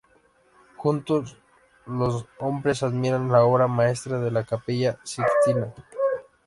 Juntos, 0.77 1.37
los 1.85 2.25
hombres 2.39 2.81
admiran 2.81 3.31
la 3.31 3.43
obra 3.43 3.67
maestra 3.67 4.19
de 4.19 4.31
la 4.31 4.43
Capilla 4.43 4.97
Sixtina. 5.03 5.75